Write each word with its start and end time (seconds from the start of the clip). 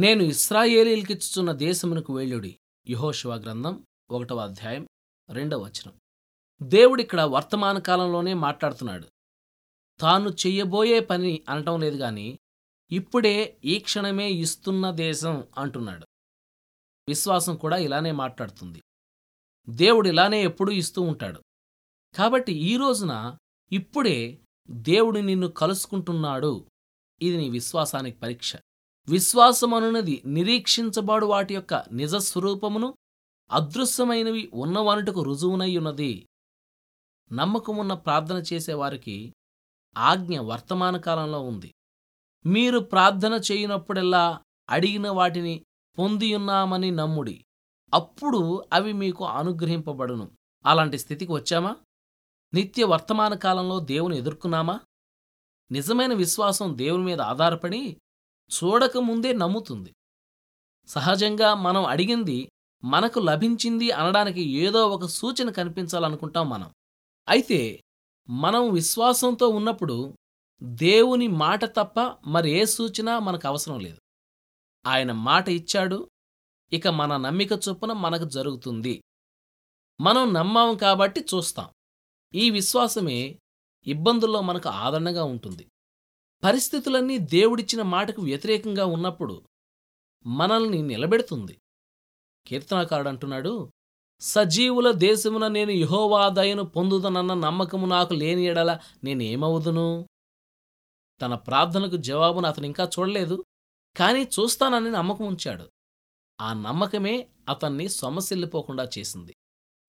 నేను 0.00 0.22
ఇస్రాయేలీలకిచ్చుచున్న 0.22 1.52
దేశమునకు 1.52 2.16
వెళ్ళుడి. 2.16 2.58
యహోశివ 2.88 3.34
గ్రంథం 3.34 3.86
ఒకటవ 4.10 4.40
అధ్యాయం 4.40 4.88
రెండవ 5.30 5.58
వచనం. 5.58 5.92
దేవుడిక్కడ 6.62 7.20
వర్తమాన 7.20 7.78
కాలంలోనే 7.78 8.34
మాట్లాడుతున్నాడు. 8.34 9.06
తాను 10.00 10.30
చెయ్యబోయే 10.30 11.00
పని 11.00 11.44
అనటం 11.48 11.80
లేదు 11.80 11.96
గాని 11.96 12.38
ఇప్పుడే 12.90 13.60
ఈ 13.64 13.78
క్షణమే 13.78 14.30
ఇస్తున్న 14.30 14.90
దేశం 14.90 15.44
అంటున్నాడు. 15.58 16.06
విశ్వాసం 17.08 17.56
కూడా 17.56 17.76
ఇలానే 17.76 18.10
మాట్లాడుతుంది. 18.10 18.82
దేవుడు 19.68 20.08
ఇలానే 20.08 20.44
ఎప్పుడూ 20.44 20.72
ఇస్తూ 20.72 21.02
ఉంటాడు. 21.02 21.42
కాబట్టి 22.16 22.52
ఈ 22.52 22.76
రోజున 22.76 23.36
ఇప్పుడే 23.72 24.38
దేవుడు 24.70 25.18
నిన్ను 25.18 25.48
కలుసుకుంటున్నాడు. 25.48 26.66
ఇది 27.22 27.36
నీ 27.36 27.48
విశ్వాసానికి 27.48 28.18
పరీక్ష. 28.18 28.56
విశ్వాసమనున్నది 29.10 30.22
నిరీక్షించబడు 30.26 31.26
వాటి 31.26 31.54
యొక్క 31.54 31.84
నిజ 31.92 32.14
స్వరూపమును 32.14 32.94
అదృశ్యమైనవి 33.50 34.50
ఉన్నవానుటకు 34.54 35.22
రుజువునై 35.22 35.76
ఉన్నది. 35.76 36.26
నమ్మకమున్న 37.32 37.94
ప్రార్థన 37.94 38.42
చేసేవారికి 38.52 39.34
ఆజ్ఞ 39.96 40.38
వర్తమాన 40.38 40.96
కాలంలో 40.96 41.40
ఉంది. 41.40 41.74
మీరు 42.46 42.78
ప్రార్థన 42.78 43.40
చేయనప్పుడెల్లా 43.52 44.42
అడిగిన 44.70 45.08
వాటిని 45.08 45.64
పొందియున్నామని 45.98 46.90
నమ్ముడి. 46.90 47.44
అప్పుడు 47.94 48.64
అవి 48.72 48.92
మీకు 48.92 49.24
అనుగ్రహింపబడును. 49.24 50.30
అలాంటి 50.66 50.98
స్థితికి 50.98 51.32
వచ్చామా? 51.32 51.76
నిత్య 52.54 52.84
వర్తమాన 52.84 53.34
కాలంలో 53.34 53.80
దేవుని 53.80 54.18
ఎదుర్కొన్నామా? 54.18 54.80
నిజమైన 55.70 56.14
విశ్వాసం 56.14 56.78
దేవుని 56.78 57.04
మీద 57.04 57.20
ఆధారపడి 57.20 57.96
చూడకముందే 58.56 59.32
నమ్ముతుంది. 59.32 59.94
సహజంగా 60.86 61.54
మనం 61.54 61.84
అడిగింది 61.84 62.50
మనకు 62.84 63.20
లభించింది 63.20 63.90
అనడానికి 63.90 64.40
ఏదో 64.40 64.88
ఒక 64.88 65.06
సూచన 65.06 65.50
కనిపించాలనుకుంటాం 65.50 66.50
మనం. 66.50 66.72
అయితే 67.28 67.80
మనం 68.30 68.72
విశ్వాసంతో 68.72 69.48
ఉన్నప్పుడు 69.48 70.14
దేవుని 70.62 71.28
మాట 71.28 71.64
తప్ప 71.64 72.16
మరే 72.26 72.66
సూచన 72.66 73.18
మనకు 73.18 73.48
అవసరం 73.48 73.80
లేదు. 73.80 73.98
ఆయన 74.86 75.12
మాట 75.12 75.48
ఇచ్చాడు 75.48 76.10
ఇక 76.72 76.88
మన 76.88 77.16
నమ్మిక 77.16 77.52
చొప్పున 77.52 77.92
మనకు 77.92 78.24
జరుగుతుంది. 78.24 79.02
మనం 80.00 80.34
నమ్మాం 80.34 80.76
కాబట్టి 80.76 81.20
చూస్తాం. 81.20 81.68
ఈ 82.34 82.50
విశ్వాసమే 82.50 83.38
ఇబ్బందుల్లో 83.86 84.40
మనకు 84.40 84.68
ఆదరణగా 84.68 85.24
ఉంటుంది. 85.24 85.68
పరిస్థితులన్నీ 86.44 87.18
దేవుడిచ్చిన 87.18 87.82
మాటకు 87.82 88.22
వ్యతిరేకంగా 88.22 88.86
ఉన్నప్పుడు 88.86 89.42
మనల్ని 90.26 90.82
నిలబెడుతుంది. 90.82 91.60
కీర్తనాకారుడంటున్నాడు 92.46 93.72
సజీవుల 94.20 94.90
దేశమున 94.90 95.48
నేను 95.48 95.70
యహోవాదయను 95.70 96.64
పొందుదనన్న 96.64 97.34
నమ్మకము 97.34 97.86
నాకు 97.86 98.14
లేని 98.14 98.42
ఎడల 98.42 98.78
నేనేమవుదును? 99.04 100.08
తన 101.22 101.34
ప్రార్థనకు 101.34 101.96
జవాబును 101.96 102.48
అతను 102.48 102.66
ఇంకా 102.66 102.90
చూడలేదు 102.98 103.44
కానీ 103.96 104.22
చూస్తానని 104.22 104.90
నమ్మకం 104.90 105.26
ఉంచాడు. 105.26 105.70
ఆ 106.40 106.52
నమ్మకమే 106.52 107.28
అతన్ని 107.48 107.88
సొమసిల్లిపోకుండా 107.88 108.88
చేసింది. 108.98 109.34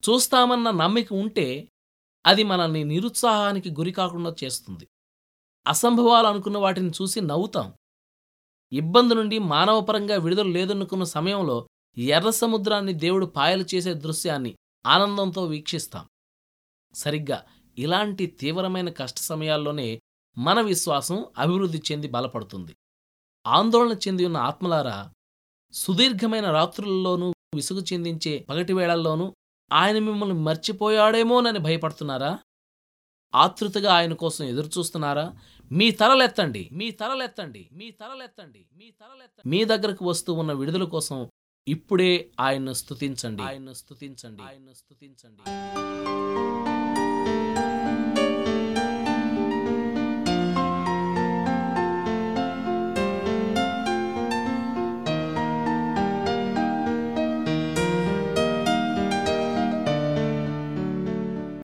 చూస్తామన్న 0.03 0.71
నమ్మిక 0.71 1.13
ఉంటే 1.13 1.71
అది 2.25 2.43
మనల్ని 2.43 2.83
నిరుత్సాహానికి 2.83 3.69
గురికాకుండా 3.69 4.35
చేస్తుంది. 4.43 4.87
అసంభవాలు 5.67 6.27
అనుకున్న 6.27 6.57
వాటిని 6.57 6.89
చూసి 6.89 7.21
నవ్వుతాం. 7.21 7.73
ఇబ్బంది 8.71 9.15
నుండి 9.15 9.39
మానవపరంగా 9.39 10.15
విడుదల 10.15 10.47
లేదనుకున్న 10.47 11.03
సమయంలో 11.03 11.67
ఎర్ర 11.97 12.29
సముద్రాన్ని 12.29 12.93
దేవుడు 12.93 13.25
పాయలు 13.25 13.65
చేసే 13.75 13.93
దృశ్యాన్ని 13.93 14.55
ఆనందంతో 14.85 15.45
వీక్షిస్తాం. 15.45 16.07
సరిగ్గా 16.93 17.45
ఇలాంటి 17.77 18.25
తీవ్రమైన 18.25 18.89
కష్ట 18.89 19.17
సమయాల్లోనే 19.17 19.99
మన 20.37 20.61
విశ్వాసం 20.61 21.25
అభివృద్ధి 21.37 21.81
చెంది 21.91 22.07
బలపడుతుంది. 22.07 22.75
ఆందోళన 23.47 23.95
చెంది 24.07 24.25
ఉన్న 24.25 24.37
ఆత్మలారా 24.37 25.13
సుదీర్ఘమైన 25.73 26.51
రాత్రులలోనూ 26.51 27.33
విసుగు 27.55 27.81
చెందించే 27.93 28.45
పగటి 28.49 28.73
వేళల్లోనూ 28.73 29.35
ఆయన 29.71 29.99
మిమ్మల్ని 29.99 30.35
మర్చిపోయాడేమోనని 30.35 31.59
భయపడుతున్నారా? 31.59 32.39
ఆతృతగా 33.35 33.93
ఆయన 33.93 34.13
కోసం 34.13 34.45
ఎదురుచూస్తున్నారా? 34.45 35.33
మీ 35.71 35.91
తలలెత్తండి 35.91 36.69
మీ 36.71 36.91
తలలెత్తండి 36.91 37.69
మీ 37.73 37.91
తలలెత్తండి 37.91 38.65
మీ 38.77 38.91
తలలెత్తండి. 39.01 39.49
మీ 39.49 39.65
దగ్గరకు 39.65 40.05
వస్తూ 40.05 40.33
ఉన్న 40.33 40.51
విడుదల 40.51 40.83
కోసం 40.83 41.29
ఇప్పుడే 41.67 42.29
ఆయన్ను 42.39 42.73
స్తుతించండి. 42.73 43.43
ఆయన్ను 43.43 43.73
స్తుతించండి. 43.73 44.43
ఆయన్ను 44.43 44.73
స్తుతించండి. 44.73 45.41